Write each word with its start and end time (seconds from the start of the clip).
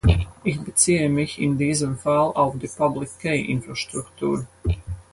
Ich 0.43 0.59
beziehe 0.59 1.09
mich 1.11 1.39
in 1.39 1.59
diesem 1.59 1.95
Fall 1.95 2.31
auf 2.33 2.57
die 2.57 2.67
Public-Key-Infrastruktur. 2.67 4.47